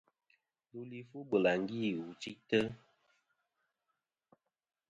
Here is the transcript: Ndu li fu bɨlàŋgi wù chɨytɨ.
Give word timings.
Ndu 0.65 0.81
li 0.89 0.99
fu 1.09 1.17
bɨlàŋgi 1.29 1.81
wù 1.99 2.05
chɨytɨ. 2.21 2.59